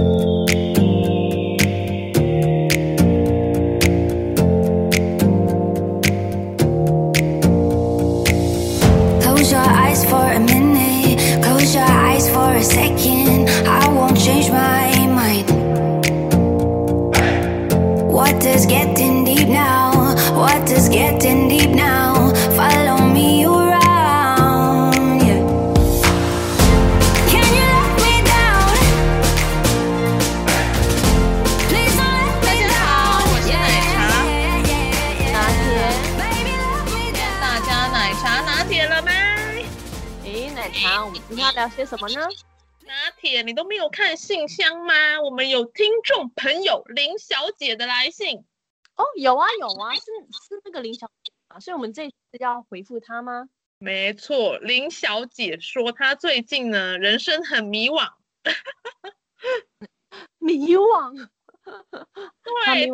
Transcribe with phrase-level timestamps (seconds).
[0.00, 0.69] 聊
[43.70, 45.22] 没有看信箱吗？
[45.22, 48.44] 我们有听众朋友林小姐的来信。
[48.96, 53.48] 哦，有啊有啊，是是那个林小姐啊，所以我们这次要回复她吗？
[53.78, 58.12] 没错，林小姐说她最近呢人生很迷惘。
[60.38, 61.28] 迷惘？
[61.64, 62.90] 对。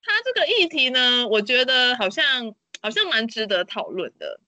[0.00, 4.40] 她这个议题呢，我觉得好像好像蛮值得讨论的。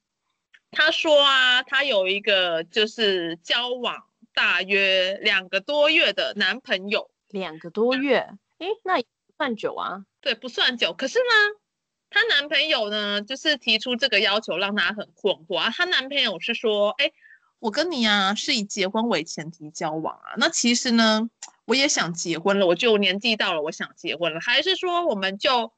[0.70, 4.06] 她说啊，她有一个就是交往
[4.40, 10.06] 大约两个多月的男朋友，两个多月，诶，那也不算久啊。
[10.22, 10.94] 对，不算久。
[10.94, 11.60] 可是呢，
[12.08, 15.68] 她男朋友呢，就是提出这个要求，让她很困惑啊。
[15.68, 17.12] 她男朋友是说，哎，
[17.58, 20.32] 我跟你啊是以结婚为前提交往啊。
[20.38, 21.28] 那其实呢，
[21.66, 25.70] 我也想结婚了，我就年纪到了，我想结婚了，还是说我们就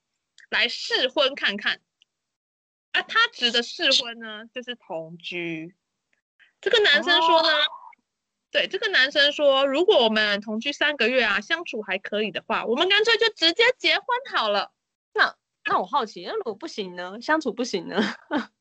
[0.51, 1.81] 来试婚看看？
[2.93, 5.75] 啊，他指的试婚呢，就是同居。
[6.61, 7.82] 这个男生说呢，哦、
[8.53, 14.71] 对，这个男生说，如果我们同居三个月啊，相处还可以的话，我们干脆就直接结婚好了。
[15.15, 17.19] 那那我好奇，那如果不行呢？
[17.23, 17.97] 相处不行呢？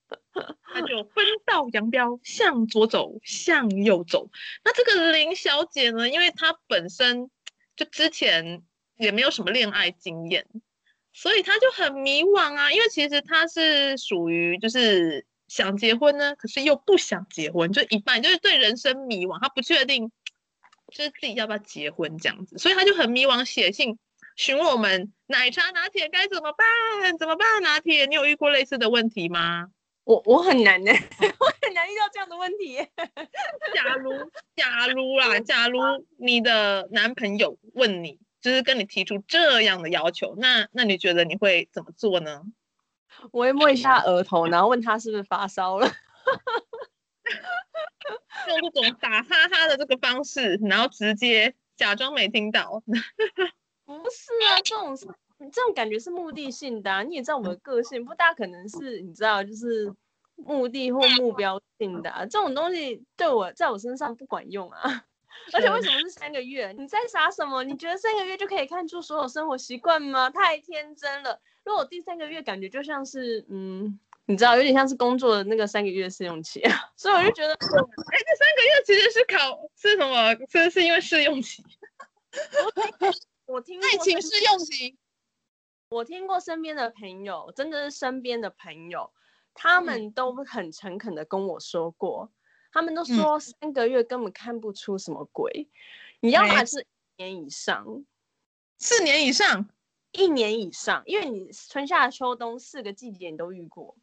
[0.73, 4.30] 那就分道扬镳，向左走，向右走。
[4.64, 7.30] 那这个林小姐呢，因为她本身
[7.76, 8.64] 就之前
[8.95, 10.48] 也没有什么恋爱经验。
[11.11, 20.10] 所以她就很迷惘啊，因为其实她是属于就是想结婚呢，可是又不想结婚，就一半，就是对人生迷惘，他不确定
[20.94, 24.00] 就是自己要不要结婚这样子，所以他就很迷惘，写信
[24.38, 27.17] 询问我们奶茶拿铁该怎么办？
[27.17, 27.62] 怎么办？
[27.62, 29.67] 拿铁，你有遇过类似的问题吗？
[30.06, 30.92] 我我很难呢，
[31.39, 32.78] 我很难遇到这样的问题。
[33.76, 34.14] 假如
[34.56, 35.80] 假如啦，假如
[36.18, 38.20] 你的男朋友问你。
[38.42, 42.42] 就是跟你提出这样的要求，那那你觉得你会怎么做呢？
[43.32, 45.87] 我会摸一下额头，然后问他是不是发烧了，
[48.48, 52.82] 用这种打哈哈的这个方式，然后直接假装没听到。
[53.86, 55.05] 不是啊，这种是
[55.52, 57.04] 这种感觉是目的性的啊。
[57.04, 59.93] 你也知道我的个性，不大可能是你知道，就是
[60.36, 62.26] 目的或目标性的啊。
[62.26, 65.05] 这种东西对我在我身上不管用啊。
[65.53, 66.73] 而且为什么是三个月？
[66.77, 67.64] 你在傻什么？
[67.64, 70.30] 你觉得三个月就可以看出所有生活习惯吗？
[70.30, 71.42] 太天真了！
[71.64, 76.61] 如果我第三个月感觉就像是，嗯，你知道，有点像是工作的那个三个月试用期，
[76.98, 80.36] 所以我就觉得，哎，这三个月其实是考是什么？
[80.50, 81.64] 是是因为试用期？
[83.45, 84.98] 我听爱情试用期。
[85.89, 89.11] 我听过身边的朋友，真的是身边的朋友，
[89.54, 92.32] 他们都很诚恳的跟我说过。
[92.71, 95.67] 他们都说三个月根本看不出什么鬼，
[96.21, 98.05] 嗯、你要么是一年以上，
[98.77, 99.67] 四年以上，
[100.11, 103.95] 一年以上，因为你春夏秋冬四个季节你都遇过。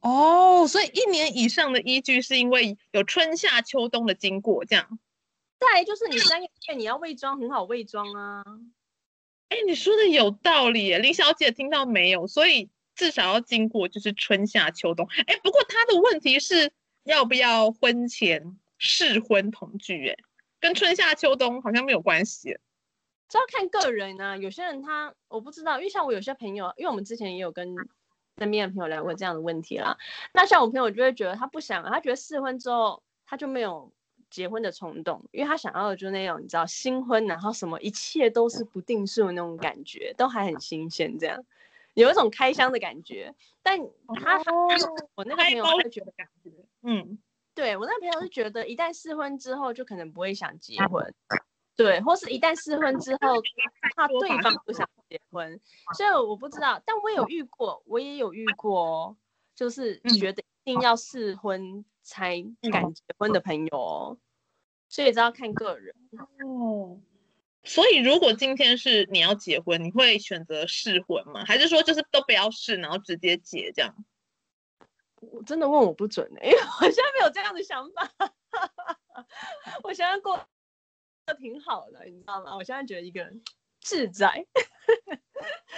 [0.00, 4.98] 哦，所以一年以上的依据是因为有春夏秋冬的经过，这样。
[5.58, 8.44] 再来就是你三个月你要伪装很好伪装啊。
[9.48, 12.26] 哎，你说的有道理，林小姐听到没有？
[12.26, 15.08] 所以至少要经过就是春夏秋冬。
[15.26, 16.72] 哎，不过她的问题是。
[17.04, 20.08] 要不要婚前试婚同居？
[20.08, 20.16] 哎，
[20.60, 22.58] 跟春夏秋冬好像没有关系。
[23.28, 24.36] 这要看个人啊。
[24.36, 27.74] 有些人他我不知道，因为像我有些朋友，因为我们之前也有跟
[28.38, 29.96] 身边的朋友聊过这样的问题啦。
[30.32, 33.92] 那像我朋友就会觉得他不想，他觉得试婚之后他就没有
[34.30, 41.44] 结婚的冲动，因为他想要的就是那种你知道新婚，然后什么一切都是不定数的那种感觉，都还很新鲜，这样
[41.94, 43.34] 有一种开箱的感觉。
[43.62, 43.78] 但
[44.22, 44.68] 他、哦、
[45.14, 46.12] 我那个朋友会觉得。
[46.82, 47.18] 嗯，
[47.54, 51.12] 对，我那个朋友是觉得，一旦试婚之后，就可能不会想结婚，
[51.78, 53.40] 对，或是一旦试婚之后，
[53.94, 55.60] 怕对方不想结婚，
[55.96, 59.16] 所以我不知道，但我有遇过，我也有遇过，
[59.54, 64.18] 就是觉得一定要试婚才敢结婚的朋友哦，
[64.88, 65.94] 所以这要看个人
[66.44, 66.98] 哦。
[67.62, 71.44] 所以如果今天是你要结婚，你会选择试婚吗？
[71.44, 73.94] 还是说就是都不要试，然后直接结这样？
[75.20, 78.10] 我真的问我不准呢、欸，因为我现在没有这样的想法。
[79.84, 80.44] 我想要过
[81.34, 82.56] 挺好的，你知道吗？
[82.56, 83.42] 我现在觉得一个人
[83.80, 84.46] 自在。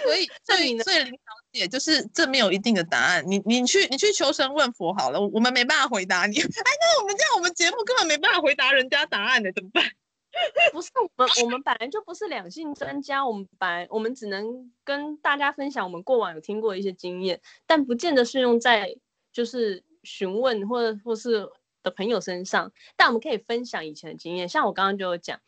[0.03, 1.19] 所以，所以，所以林小
[1.51, 3.23] 姐就是这没有一定的答案。
[3.27, 6.37] 你，你去，你去求神问佛好了，我们没办法回答你。
[6.41, 9.83] 哎，那我们这样，我们节目根本没办法回答人家答案的，怎么办？
[10.73, 18.95] 不是我们，我们本来就不是两性专家，我们本来我们只能跟大家分享我们过往有听过的一些经验，但不见得是用在
[19.33, 21.47] 就是询问或者或是
[21.83, 22.71] 的朋友身上。
[22.95, 25.39] 但我们可以分享以前的经验，像我刚刚就有讲，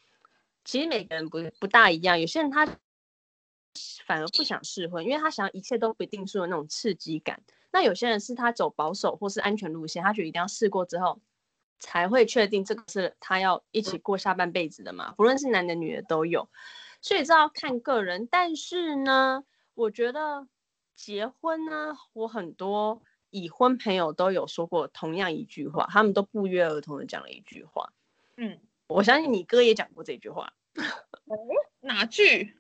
[0.64, 2.68] 其实每个人不不大一样，有些人他。
[4.06, 7.42] 反而不想试婚，因为他想要一切都不定数的那种刺激感。
[7.72, 11.20] 那有些人是他走保守或是安全路线，他觉得一定要试过之后
[11.80, 15.16] 才会确定这个是他要一起过下半辈子的嘛。
[15.18, 16.48] 不论是男的女的都有，
[17.02, 18.28] 所以这要看个人。
[18.30, 19.44] 但是呢，
[19.74, 20.48] 我觉得
[20.96, 23.02] 结婚呢，我很多
[23.34, 27.92] 已婚朋友都有说过同样一句话，他们都不约而同的讲了一句话。
[28.38, 30.54] 嗯，我相信你哥也讲过这句话。
[31.26, 31.36] 哦，
[31.82, 32.56] 哪句？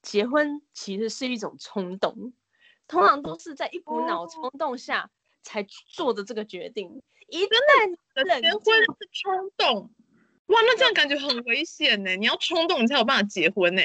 [0.00, 2.32] 结婚其实是一种冲动，
[2.86, 5.10] 通常都是在一股脑冲动下
[5.42, 7.02] 才做的这个决定。
[7.26, 9.90] 一旦的结婚是冲动，
[10.46, 12.14] 哇，那这样感觉很危险呢。
[12.16, 13.82] 你要冲动，你才有办法结婚呢。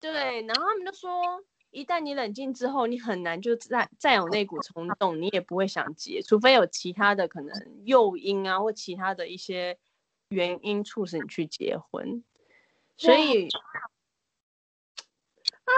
[0.00, 7.52] 对，然后他们就说，一旦你冷静之后，你很难就再再有那股冲动，你也不会想结，除非有其他的可能
[7.84, 9.78] 诱因啊，或其他的一些
[10.28, 12.22] 原因促使你去结婚。
[12.96, 13.48] 所以。
[15.64, 15.70] 啊，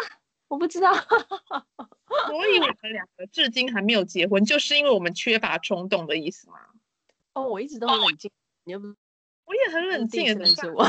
[0.49, 6.59] 我不知道，所以我 们两个至今还没有结婚，就是因为我们缺乏冲动的意思吗？
[7.35, 8.31] 哦，我一直都很冷静，
[8.65, 8.87] 你又不，
[9.45, 10.85] 我也很冷静，认识我，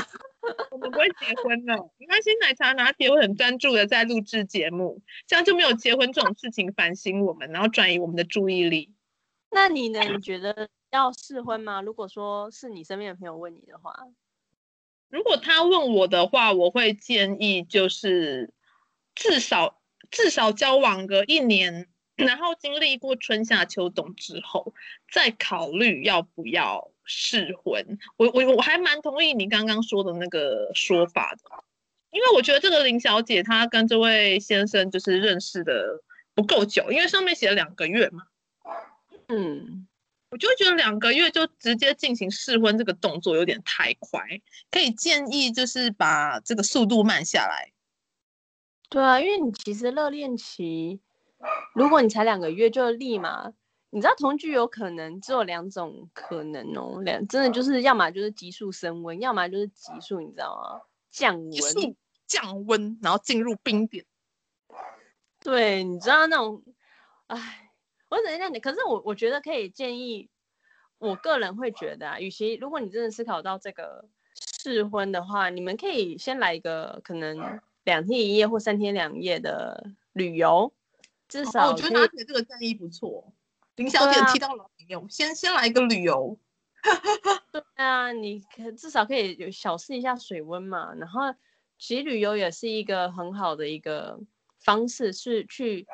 [0.71, 1.75] 我们不会结婚的。
[1.97, 8.93] 没关系，奶茶拿铁会很专注的在录制节目，这样就没有结婚这种事情烦心我们，然后转移我们的注意力。
[9.51, 10.01] 那你呢？
[10.01, 11.81] 你觉得要试婚吗？
[11.81, 13.93] 如果说是你身边的朋友问你的话，
[15.09, 18.51] 如果他问我的话，我会建议就是。
[19.17, 19.79] 至少
[20.11, 21.87] 至少交往个一年，
[22.17, 24.73] 然后经历过春夏秋冬之后，
[25.09, 27.97] 再考虑要不要试婚。
[28.17, 31.63] 我我我还蛮同意你刚刚说的那个说法的，
[32.11, 36.01] 因为我觉得这个林小姐她跟这位先生就是认识的
[36.33, 38.23] 不够久，因为上面写了两个月嘛。
[39.27, 39.87] 嗯，
[40.29, 44.21] 我就会觉得两个月就直接进行试婚这个动作有点太快，
[44.69, 47.71] 可以建议就是把这个速度慢下来。
[48.87, 50.99] 对啊，因为你其实热恋期，
[51.73, 53.51] 如果你才两个月就立马，
[53.95, 60.81] 你知道同居有可能只有两种可能哦，两真的就是要么就是急速升温，要么就是急速你知道吗？
[61.11, 61.95] 降温，
[62.27, 64.05] 降温，然后进入冰点。
[65.39, 66.61] 对，你知道那种，
[67.27, 67.71] 哎，
[68.09, 68.59] 我只能这样讲。
[68.59, 70.29] 可是我我觉得可以建议，
[70.97, 74.05] 我个人会觉得啊，与其如果你真的思考到这个
[74.35, 77.61] 试婚的话，你们可以先来一个可能。
[77.85, 80.73] 两天一夜或三天两夜的旅游，
[81.27, 83.31] 至少、哦、我觉得拿铁这个建议不错。
[83.75, 86.37] 林小姐提到了朋友，啊、先先来一个旅游。
[87.51, 90.93] 对啊，你可至少可以有小试一下水温嘛。
[90.95, 91.33] 然后，
[91.77, 94.19] 其实旅游也是一个很好的一个
[94.59, 95.87] 方式，是去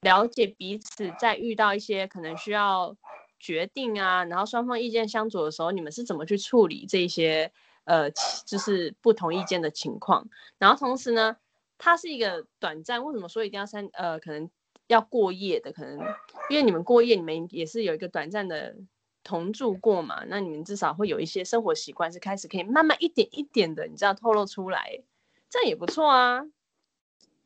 [0.00, 2.96] 了解彼此，在遇到一些可能需要
[3.38, 7.52] 决定啊，然后双方意见相左的时候，你们是怎么去处理这些。
[7.86, 8.10] 呃，
[8.44, 11.36] 就是不同意见的情况，然后同时呢，
[11.78, 13.04] 它是一个短暂。
[13.04, 14.50] 为什么说一定要三呃，可能
[14.88, 15.72] 要过夜的？
[15.72, 15.98] 可能
[16.50, 18.74] 因为你们过夜，你们也是有一个短暂的
[19.22, 20.24] 同住过嘛。
[20.26, 25.02] 那你们至少会有一些生活习惯是开始可以慢慢一点一点的，你知道透露出来，
[25.50, 26.42] 这样也不错啊。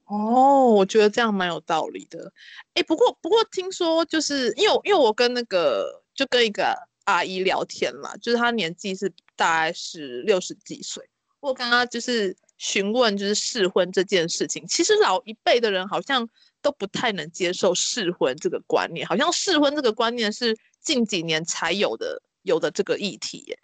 [0.06, 2.32] 哦，我觉得这样蛮有道理的。
[2.74, 6.76] 哎，不过不过听说就是因为因为我跟那个就跟一个。
[7.04, 11.02] 阿姨聊天嘛，就是她年纪是大概是六十几岁。
[11.40, 16.28] 我刚刚就是询问，就是试婚这件事情，其实老一辈的人好像
[16.62, 23.58] 都不太能接受试婚这个观念，好像试婚这个观念是近几年才有的，有的这个议题耶。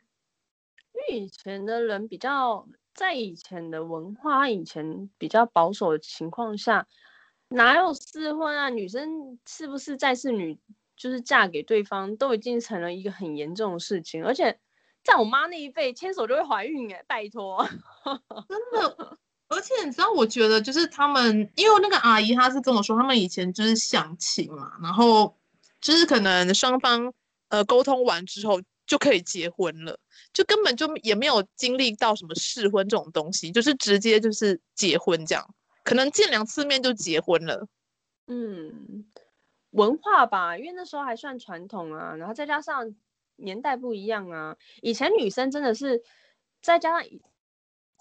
[0.94, 6.86] 因为以前的人比较在以前的文化，以前比较保守的情况下，
[7.48, 8.68] 哪有试婚啊？
[8.70, 10.58] 女生是不是再是女？
[10.96, 14.58] 就是嫁给对方都已经成了一个很严重的事情，而且
[15.04, 17.68] 在我妈那一辈牵手就会怀孕哎，拜托，
[18.48, 19.18] 真的。
[19.48, 25.36] 而且你知道，我觉得就是他们，因为那个阿姨她是跟我说，他们以前就是相亲嘛，然后
[25.80, 27.12] 就是可能双方
[27.48, 29.98] 呃沟通完之后就可以结婚了，
[30.32, 37.66] 就根本就也没有经历到什么试婚这种东西，就是直接就是结婚这样，可能见两次面就结婚了。
[38.26, 39.06] 嗯。
[39.72, 42.94] 文化吧，因为那时候还算传统啊，然后再加上
[43.36, 44.56] 年代不一样啊。
[44.80, 46.02] 以前女生真的是，
[46.62, 47.06] 再加上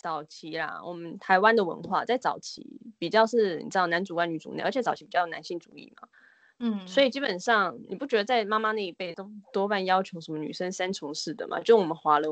[0.05, 6.07] 早期啦，我们台湾的文化在早期比较是，你知道男主外女主内，而且早期比较男性主义嘛，
[6.59, 11.59] 嗯，所以基本上你不觉得在妈妈那一辈都多半要求什么女生三从四德嘛？
[11.59, 12.29] 就我们华人，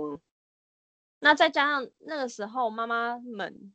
[1.20, 3.74] 那再加上那个时候妈妈们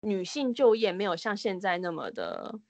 [0.00, 2.60] 女性就业没有像现在那么的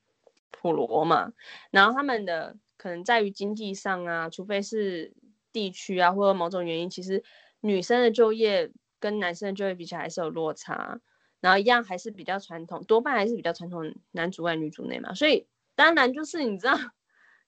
[0.52, 1.32] 普罗嘛，
[1.72, 5.12] 然后他们的可能在于经济上啊，除非是
[5.52, 7.24] 地区啊或者某种原因，其实。
[7.66, 8.70] 女生的就业
[9.04, 10.98] 跟男生的就业比起来还是有落差，
[11.40, 15.12] 然后一样还是比较传统，多半还是比较传统，男主外女主内嘛。
[15.12, 16.74] 所以当然就是你知道，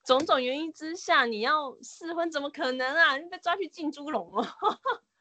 [0.04, 3.16] 种种原因之下，你要试婚怎么可能啊？
[3.16, 4.46] 你被抓去浸猪笼哦。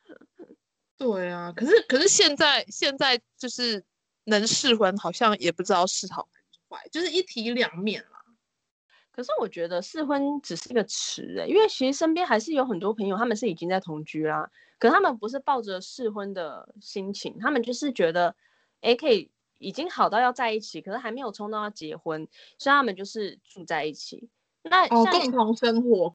[0.98, 3.82] 对啊，可是可是现在现在就是
[4.26, 8.15] 能试婚，好像也不知道是好还是坏，就是一体两面啦。
[9.16, 14.52] 可是我觉得试婚只是一个词哎，因为其实身边还是有很多朋友，他们是已经在同居啦。
[14.78, 18.36] 可他们不是抱着试婚的心情，他们就是觉得，
[18.82, 24.28] 哎，可以已经好到要在一起，可是还没有冲到要结婚，所以他们就是住在一起。
[24.64, 26.14] 那哦，共同生活，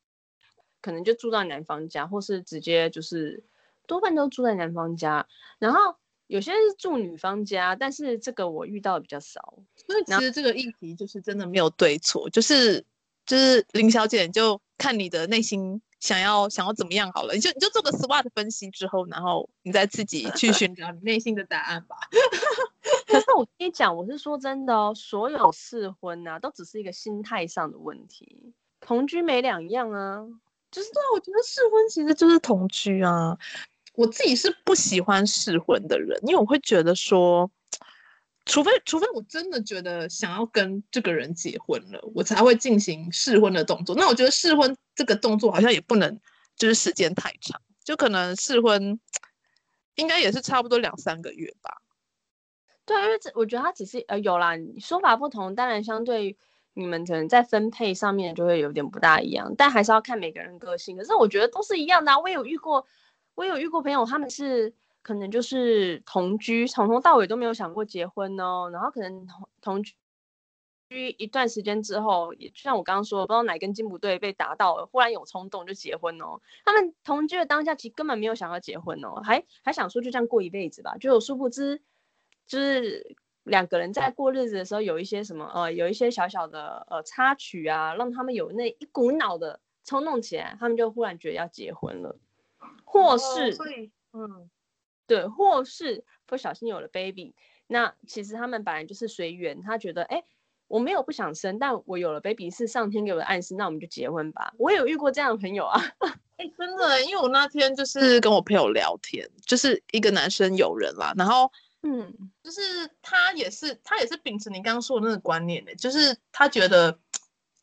[0.83, 3.42] 可能就住到男方家，或是直接就是
[3.87, 5.26] 多半都住在男方家。
[5.59, 9.54] 然后有些是住女方家，但是这个我遇到的比较少。
[9.87, 12.85] 所以其实这个议题就是真的没有对错，就是
[13.31, 15.81] 就是林小姐就看你的内心。
[16.01, 21.95] 想要想要怎么样好了，你就你就做个 SWOT 分析之后，然后你再自己去寻找你内心的答案吧。
[23.07, 30.27] 可是我跟你讲，我是说真的哦，所有试婚啊，都只是一个心态上的问题，同居没两样啊。
[30.71, 33.37] 就是对啊，我觉得试婚其实就是同居啊。
[33.93, 37.51] 我自己是不喜欢试婚的人，因为我会觉得说。
[38.50, 43.95] 除非除非我真的觉得想要跟这个人结婚了，我才会进行试婚的动作。
[43.95, 46.19] 那我觉得试婚这个动作好像也不能
[46.57, 48.99] 就是时间太长，就可能试婚
[49.95, 51.80] 应该也是差不多两三个月吧。
[52.85, 56.37] 对，因为这我觉得他只是呃有啦，说法不同，当然相对
[56.75, 60.97] 你们可能在分配上面就会有点不大一样，但还是要看每个人个性。
[60.97, 62.85] 可是我觉得都是一样的啊，我有遇过，
[63.37, 64.75] 我有遇过朋友，他们是。
[65.02, 68.69] 可能就是同居，从头到尾都没有想过结婚哦。
[68.71, 69.95] 然后可能同同居
[71.19, 76.40] 一段时间之后，也就像我刚刚说的，不知道哪根筋不对被打到了，忽然有冲动就结婚哦。
[76.64, 80.97] 他们同居的当下其实根本没有想要结婚哦，还还想说就这样过一辈子吧。
[80.99, 81.80] 就有殊不知，
[82.47, 92.19] 就是两个人在过日子的时候有一些什么呃，有一些小小的呃插曲啊，让他们有那一股脑的冲动起来，他们就忽然觉得要结婚了，
[92.85, 94.50] 或是、哦、嗯。
[95.11, 97.35] 对，或是不小心有了 baby，
[97.67, 100.23] 那其实他们本来就是随缘，他觉得，哎，
[100.69, 104.55] 我没有不想生，但我有了 baby 是上天给我的暗示，那我们就结婚吧。
[104.57, 105.83] 我有遇过这样的朋友啊，
[106.38, 111.50] 哎，真的，因为我那天就是跟我朋友聊天，就是一个男生友人啦，然后，
[111.83, 112.14] 嗯，
[112.45, 116.97] 就是他也是他也是秉持你刚刚说的那个观念的，就是他觉得，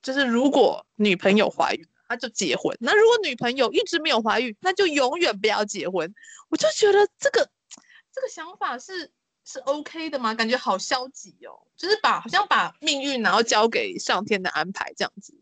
[0.01, 1.87] 就是如果女朋友怀孕。
[2.07, 2.75] 他就结婚。
[2.79, 6.13] 那如果女朋友一直没有怀孕，那就永远不要结婚。
[6.49, 7.49] 我就觉得这个
[8.13, 9.11] 这个想法是
[9.45, 10.33] 是 OK 的吗？
[10.33, 15.33] 感觉好消极哦，就是把好像把命运然后交给上天的安排这样子。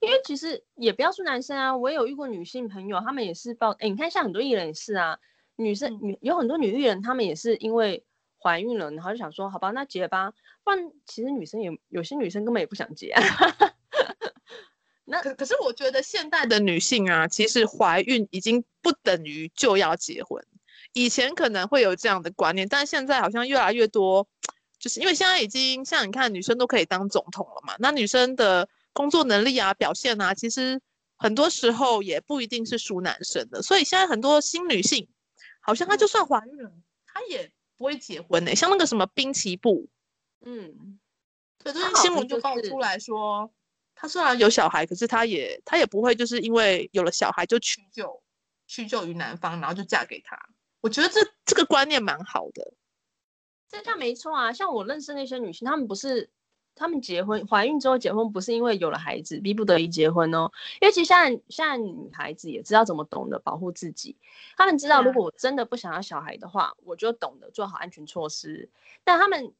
[0.00, 5.18] 因为其实也不要说男生啊，我也有遇过女性朋友，他们也是抱哎，你看像很多艺人也是啊，
[5.56, 8.04] 女生女有很多女艺人，她们也是因为
[8.40, 10.32] 怀孕了，然后就想说好吧，那结吧。
[10.62, 13.22] 不然其实女生也有些女生根本也不想结啊。
[15.10, 20.44] 那可可是我觉得现代的女性啊，其实怀孕已经不等于就要结婚。
[20.92, 24.26] 以前可能会有这样的观念，但现在好像越来越多，
[24.78, 27.74] 就是因为现在已经像你看，女生都可以当总统了嘛。
[27.78, 30.80] 那女生的工作能力啊、表现啊，其实
[31.16, 33.62] 很多时候也不一定是输男生的。
[33.62, 35.08] 所以现在很多新女性，
[35.60, 36.70] 好像她就算怀孕了，
[37.06, 38.54] 她也不会结婚呢、欸。
[38.54, 39.88] 像那个什么滨崎步，
[40.44, 40.98] 嗯，
[41.64, 43.50] 对，最近新闻就爆出来说。
[44.00, 48.22] 他虽然有小孩，可是他也他也不会就是因为有了小孩就屈就
[48.68, 50.38] 屈就于男方，然后就嫁给他。
[50.80, 52.74] 我觉得这这个观念蛮好的，
[53.68, 54.52] 这样没错啊。
[54.52, 56.30] 像我认识那些女性，她们不是
[56.76, 60.52] 她们结婚怀孕之后结婚，不是因为有了孩子逼不得已结婚哦。
[60.80, 64.16] 因为其实现在现在女孩子也知道怎么懂得保护自己，
[64.56, 68.70] 她们知道如果我真的不想要小孩的话，我就懂得做好安全措施。
[69.02, 69.52] 但她们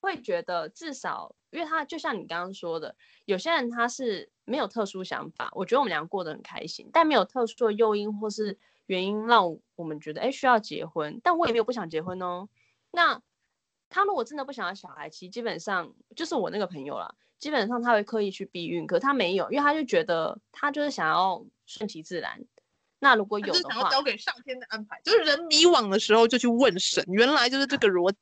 [0.00, 1.34] 会觉得至少。
[1.50, 12.48] 因为他就像你刚刚说的，有些人他是没有特殊想法，我觉得我们两个过得很开心，但没有特殊的诱因或是原因让我们觉得哎需要结婚，但我也没有不想结婚哦。
[12.90, 13.20] 那
[13.88, 22.44] 他如果真的不想要小孩，其实基本上就是我那个朋友啦，基本上他会刻意去避孕，可他没有，因为他就觉得他就是想要顺其自然，
[23.00, 28.18] 那如果有的话，想要交给上天的安排，就是人迷惘的时候就去问神，原来就是这个逻辑。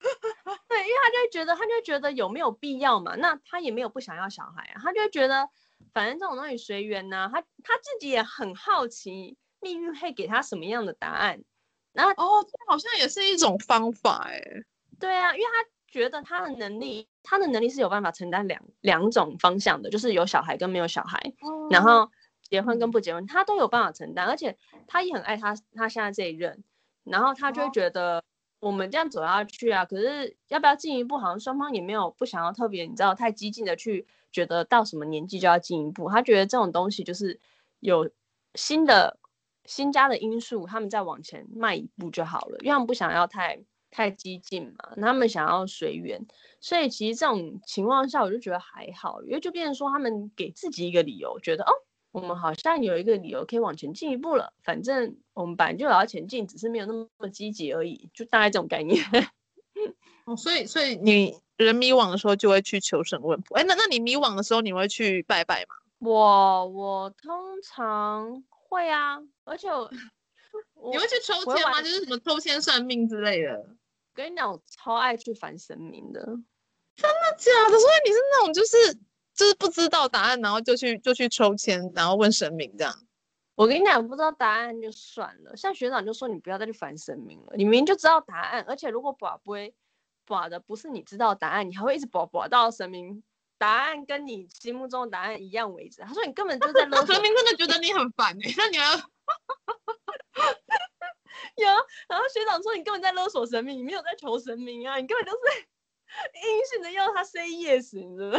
[0.68, 3.16] 对，因为他就会觉得，他就会觉得有没有必要嘛？
[3.16, 5.48] 那他也没有不想要小孩啊，他就会觉得，
[5.92, 7.30] 反正这种东西随缘呐。
[7.32, 11.42] 他他自己也很好奇，命运会给他什么样的答案。
[11.92, 14.40] 然后哦，这好像也是一种方法哎。
[15.00, 22.10] 对啊，因为他觉得他的能力，他的能力是有办法承担两两种方向的，就是有小孩跟没有小孩，哦、然后
[22.42, 26.62] 结婚跟不结婚，他都有办法承担，而且他也很爱他他现在这一任，
[27.04, 28.18] 然后他就会觉得。
[28.18, 28.22] 哦
[28.66, 31.16] 我们这样走下去啊，可是要不要进一步？
[31.16, 36.10] 好像双方也没有不想要特别，你知道，太激进的去觉得到什么年纪就要进一步。
[36.10, 37.38] 他觉得这种东西就是
[37.78, 38.10] 有
[38.56, 39.18] 新的
[39.64, 43.60] 新加的因素，他们再往前迈一步就好了，因为他们不想要太
[43.92, 46.26] 太激进嘛，他们想要随缘。
[46.60, 51.70] 所以其实这种情况下，我就觉得还好，因为就变成说他们给自己一个理由，觉得哦。
[52.16, 59.04] 我们好像有一个理由可以往前进一步了，反正我们本来就要前进，只是没有那么积极而已，就大概这种概念。
[60.24, 63.56] 哦，所以所以你人迷惘的时候就会去求神问卜。
[63.56, 65.74] 哎，那那你迷惘的时候你会去拜拜吗？
[65.98, 69.90] 我我通常会啊，而且我
[70.90, 71.82] 你会去抽签吗？
[71.82, 73.58] 就是什么抽签算命之类的。
[73.58, 73.66] 我
[74.14, 76.24] 跟你讲，我超爱去烦神明的。
[76.24, 77.78] 真的假的？
[77.78, 78.98] 所以你是那种就是。
[79.36, 82.92] 就是不知道答案，然后就去就去抽签，然后问神明这样。
[83.54, 85.56] 我跟你讲，不知道答案就算了。
[85.56, 87.52] 像学长就说，你不要再去烦神明了。
[87.56, 89.74] 你明明就知道答案，而且如果卜不会
[90.24, 93.22] 卜的不是你知道答案，你还会一直卜卜到神明
[93.58, 96.02] 答案跟你心目中的答案一样为止。
[96.02, 98.54] 他说你根本就在勒 索神明，真的觉得你很烦哎、欸。
[98.58, 98.92] 那你要
[101.56, 101.66] 有，
[102.08, 105.38] 然后学长说你根本在勒索神明，你没有在求神明啊，你根本就是
[106.46, 108.38] 硬性的要他 say yes，你知道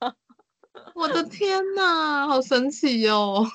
[0.00, 0.14] 吗？
[0.94, 3.46] 我的天呐，好神奇哟、哦！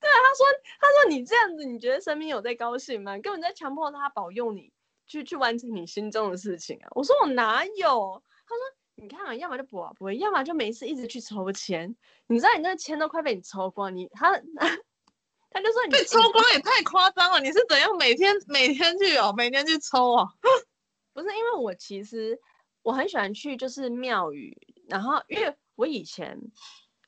[0.00, 0.46] 对啊，他说，
[0.80, 3.18] 他说你这样子，你觉得神明有在高兴吗？
[3.18, 4.72] 根本在强迫他保佑你
[5.06, 6.88] 去去完成你心中的事情啊！
[6.92, 8.22] 我说我哪有？
[8.46, 8.58] 他说
[8.96, 11.94] 你看啊，要么就不不会，要么就每一次一直去抽签。
[12.26, 14.30] 你知道你那签都快被你抽光，你他
[15.50, 17.40] 他就说你被抽光也太夸张了。
[17.40, 20.28] 你是怎样每天每天去哦，每天去抽哦？
[21.14, 22.38] 不是，因为我其实
[22.82, 24.56] 我很喜欢去就是庙宇，
[24.88, 25.56] 然后因为。
[25.82, 26.38] 我以前，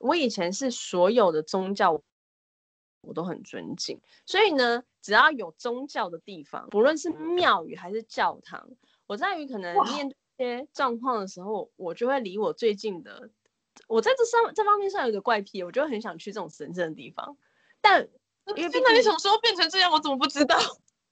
[0.01, 2.03] 我以前是所有的宗教
[3.03, 8.69] 我都很尊敬，所以呢，只要有宗教的地方，不论是庙宇还是教堂，
[9.07, 13.31] 我在于可能面对一些状况的时候，我就会离我最近的。
[13.87, 17.37] 我在这上这方面上有一个怪癖，我就很想去这种神圣的地方。
[17.81, 18.09] 但
[18.57, 20.59] 因为现在你什么时候变成这样，我怎么不知道？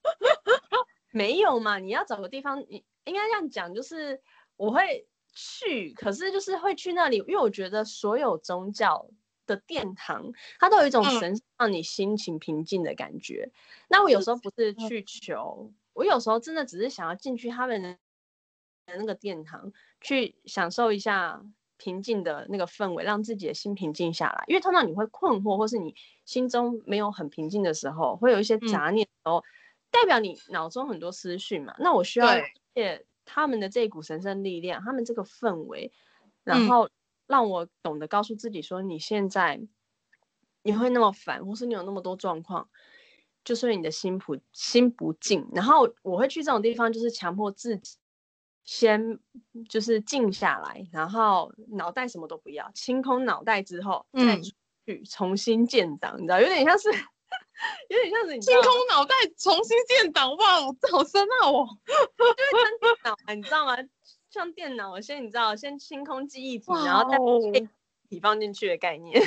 [1.12, 4.20] 没有嘛，你要找个地方，你应该这样讲，就是
[4.56, 5.06] 我会。
[5.32, 9.08] 去，可是就是会去那里，因为我觉得所有宗教
[9.46, 13.50] 的殿堂，它都有一种神让你心情平静的感觉。
[13.50, 13.52] 嗯、
[13.88, 17.96] 那我有时候不是去求，我有时候真的只是想要进去他们的
[18.86, 21.42] 那个殿堂，去享受一下
[21.78, 24.44] 平静的那个氛围，让自己的心平静下来。
[24.46, 29.44] 因为通常你会困惑，或是你心中没有很平静的时候，会有一些杂念的时候，嗯、
[29.90, 31.74] 代表你脑中很多思绪嘛。
[31.78, 32.28] 那我需要
[32.74, 33.04] 借。
[33.24, 35.92] 他们的这股神圣力量，他们这个氛围，
[36.44, 36.88] 然后
[37.26, 39.60] 让我懂得告诉自己说，你现在
[40.62, 42.68] 你会那么烦，或是你有那么多状况，
[43.44, 45.48] 就是你的心不心不静。
[45.52, 47.96] 然后我会去这种地方，就是强迫自己
[48.64, 49.18] 先
[49.68, 56.90] 就是静下来，然后脑袋什么都不要，清空脑袋之后再去重新建档，你知道，有点像是。
[57.88, 61.68] 有点像是你清空脑袋重新建档，哇，好深奥哦！
[62.16, 63.76] 就是像电脑，你知道吗？
[64.30, 67.68] 像电脑，先你知道，先清空记忆体，然后再把
[68.08, 69.22] 体放进去的概念。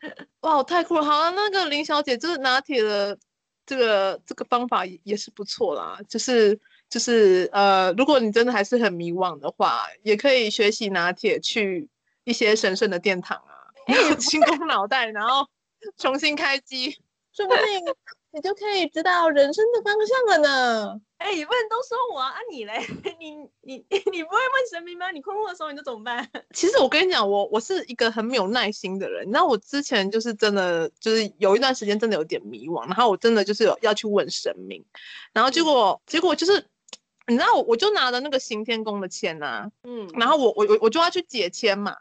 [0.40, 1.04] 哇，太酷了！
[1.04, 3.18] 好了，那个林小姐，就是拿铁的
[3.64, 5.98] 这个这个方法也是不错啦。
[6.08, 11.88] 就是就是呃，如果你真的还是很迷惘的话，也可以学习拿铁去
[12.24, 13.72] 一些神圣的殿堂啊，
[14.18, 15.48] 清空脑袋，然后
[15.96, 16.98] 重新开机。
[17.36, 17.64] 说不定
[18.32, 21.00] 你就可以知道人生的方向了呢。
[21.18, 22.78] 哎、欸，你不能都说我啊，啊你嘞？
[23.18, 23.30] 你
[23.62, 25.10] 你你不会问神明吗？
[25.10, 26.28] 你困惑的时候你就怎么办？
[26.54, 29.26] 其实我跟你讲，我我是一个很没有耐心的人。
[29.26, 34.84] 你知道我之前就是真的就是有一段时间真的有点迷惘，然后我真的就是有要去问神明，
[35.32, 36.66] 然后结果、嗯、结果就是
[37.26, 41.96] 你知道我我就拿了那个行天宫的签呐、啊，嗯，然后我我我我就要去解签嘛，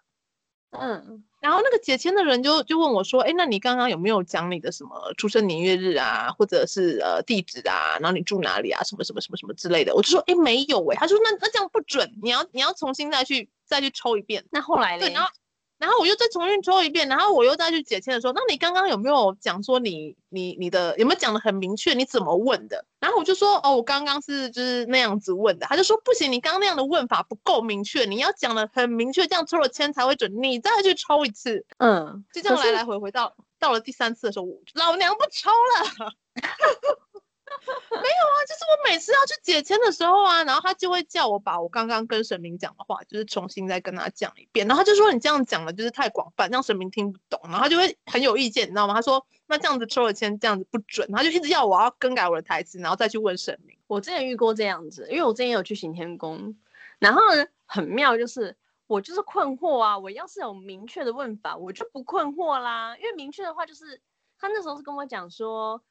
[0.71, 1.23] 嗯。
[1.45, 15.05] 然后那个解签的人就就问我说：“哎，那你刚刚有没有讲你的什么出生年月日啊，或者是呃地址啊，然后你住哪里啊，什么什么什么什么之类的？”我就说：“哎，没有哎。”他说：“那那这样不准，你要你要重新再去再去抽一遍。”那后来呢？
[15.05, 15.29] 对，然后
[15.77, 21.93] 然后我又再重新抽一遍，然后我又再去解签的时候，那你刚刚有没有讲说你你你的有没有讲的很明确？
[21.93, 22.85] 你怎么问的？
[22.99, 25.67] 然后我就说哦，我刚刚是就是那样子问的。
[25.67, 30.31] 他就说不行，你刚刚那样的问法不够明确，你要讲的很明确，这样抽了签才会准。
[30.41, 36.11] 你再去抽一次，嗯，就这样来来回回到到了第三次的时候，老娘不抽了。
[37.91, 44.67] 没有啊，就是我每次要去解签的时候啊，然后他就会叫我把我刚刚跟神明讲的话，就是重新再跟他讲一遍。
[44.67, 47.39] 然后他就说你这样讲的就是太广泛，让神明听不懂。
[47.43, 48.95] 然后他就会很有意见，你知道吗？
[48.95, 53.77] 他说那这样子抽了签这样子不准，他就一直要我要更改我的台词，然后再去问神明。
[53.87, 56.55] 我之前遇过这样子，因为我之前有去行天宫，
[56.99, 59.97] 然后呢很妙，就是我就是困惑啊。
[59.97, 62.97] 我要是有明确的问法，我就不困惑啦。
[62.97, 64.01] 因为明确的话，就是
[64.39, 65.81] 他那时候是跟我讲说。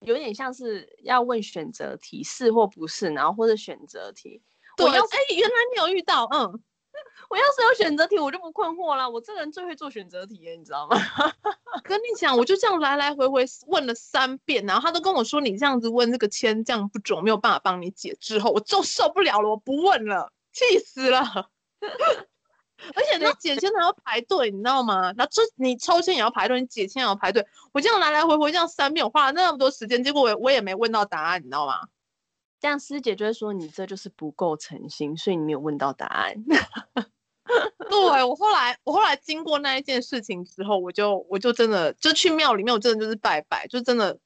[0.00, 4.42] 有点像是要问选择题，是或不是，然后或者选择题。
[4.76, 6.40] 对，哎、欸，原来你有遇到，嗯，
[7.28, 9.10] 我要是有选择题，我就不困惑了。
[9.10, 10.96] 我这个人最会做选择题耶，你知道吗？
[11.82, 18.16] 跟你讲，我就这样来来回回问了三遍，然后他都跟我说，你这样子问这个签这样不准，我没有办法帮你解。
[18.20, 21.50] 之后我就受不了了，我不问了，气死了。
[22.94, 25.12] 而且那解签还要排队，你知道吗？
[25.16, 27.46] 然后这你抽签也要排队，你解签也要排队。
[27.72, 31.88] 我这样来来回回这样三遍，我花了那么多时间，结果我我也没问到答案，你知道吗？
[32.60, 36.34] 这样师姐就会说你这就是不够诚心，所以你没有问到答案。
[37.88, 44.18] 对，我后来我后来经过那一件事情之后，我就我就真的就去庙里面，我真的就是拜拜，就真的。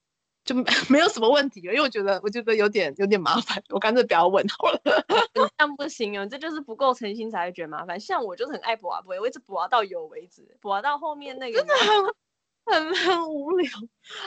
[0.44, 0.54] 就
[0.90, 4.80] 没有什么问题了，因为我觉得我觉得有点有点麻烦，我干脆不要问好了。
[5.34, 7.98] 这样不行哦，这就是不够诚心才会觉得麻烦。
[8.00, 11.74] 像我就是很爱博啊，我一直博到有为止，博到后面那个真的
[12.66, 13.70] 很很很无聊。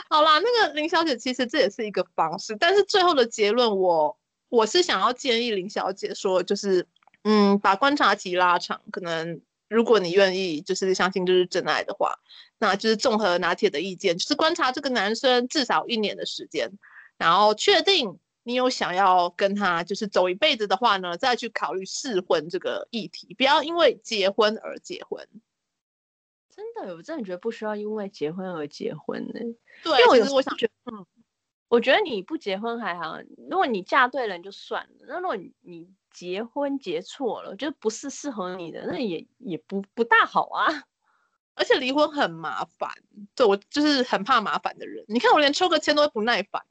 [0.09, 4.17] 好啦，那个林小姐其实这也是一个方式，但是最后的结论我
[4.49, 6.87] 我是想要建议林小姐说，就是
[7.23, 9.41] 嗯，把观察期拉长，可能。
[9.67, 12.13] 如果你愿意，就是相信就是真爱的话，
[12.59, 16.71] 那就是综合拿铁的意见，就是观察这个男生至少一年的时间，
[17.17, 25.27] 然后确定你有想要跟他就是走一辈子的话呢，再去考虑试婚这个议题，不要因为结婚而结婚。
[26.55, 29.39] 真的，我真的觉得不需要因为结婚而结婚呢。
[29.83, 31.05] 对，因为其实我想觉得，嗯，
[31.67, 35.89] 我觉得你不结婚还好，如果你嫁对人就算了，那如果你你。
[36.15, 40.83] 结婚结错了，就不是适合你的，那也也不不大好啊。
[41.57, 42.89] 而且离婚很麻烦，
[43.33, 45.05] 对，我就是很怕麻烦的人。
[45.07, 46.61] 你看我连抽个签都会不耐烦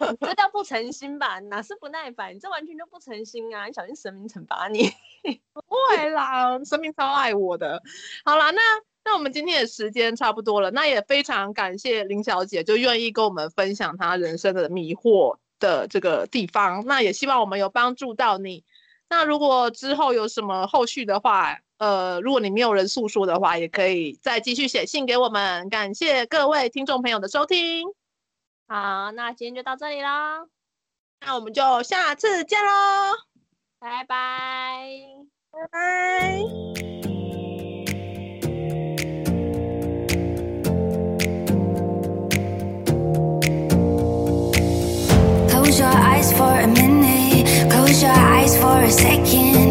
[0.00, 1.38] 了， 这叫不诚心吧？
[1.38, 2.34] 哪是不耐烦？
[2.34, 3.66] 你这完全就不诚心啊！
[3.66, 4.90] 你小心神明惩罚你。
[5.54, 7.80] 不会啦，神明超爱我的。
[8.24, 8.60] 好啦，那
[9.04, 18.64] 那我们今天的时间差不多了，那也非常感谢林小姐，就愿意跟我们分享她人生的迷惑的这个地方，那也希望我们有帮助到你。
[19.08, 25.68] 那如果之后有什么后续的话，呃，如果你没有人诉说的话，也可以再继续写信给我们。
[25.68, 27.86] 感谢各位听众朋友的收听。
[28.66, 30.46] 好，那今天就到这里啦，
[31.20, 33.12] 那我们就下次见喽，
[33.78, 34.88] 拜拜，
[35.52, 36.65] 拜拜。
[46.36, 47.70] For a minute.
[47.72, 49.65] Close your eyes for a second